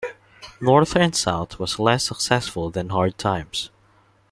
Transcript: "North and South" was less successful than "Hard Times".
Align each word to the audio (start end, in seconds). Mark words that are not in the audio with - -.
"North 0.59 0.95
and 0.95 1.15
South" 1.15 1.59
was 1.59 1.77
less 1.77 2.05
successful 2.05 2.71
than 2.71 2.89
"Hard 2.89 3.19
Times". 3.19 3.69